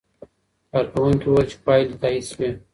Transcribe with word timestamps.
کارکوونکي 0.71 1.25
وویل 1.27 1.47
چې 1.51 1.57
پایلې 1.65 1.95
تایید 2.01 2.25
شوې. 2.31 2.49